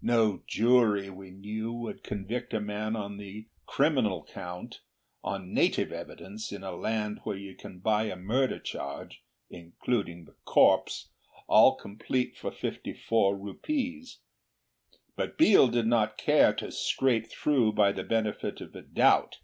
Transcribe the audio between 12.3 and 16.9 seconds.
for fifty four rupees; but Biel did not care to